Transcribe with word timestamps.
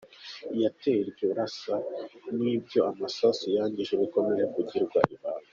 Iyateye 0.53 0.99
iryo 1.05 1.27
rasa 1.37 1.75
n’ibyo 2.41 2.79
amasasu 2.91 3.45
yangije 3.57 3.93
bikomeje 4.01 4.45
kugirwa 4.55 4.99
ibanga. 5.15 5.49